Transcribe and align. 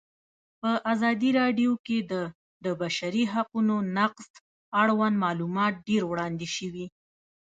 په 0.61 0.71
ازادي 0.93 1.29
راډیو 1.39 1.71
کې 1.85 1.97
د 2.11 2.13
د 2.65 2.65
بشري 2.81 3.23
حقونو 3.33 3.75
نقض 3.97 4.27
اړوند 4.81 5.15
معلومات 5.25 5.73
ډېر 5.87 6.03
وړاندې 6.07 6.47
شوي. 6.55 6.85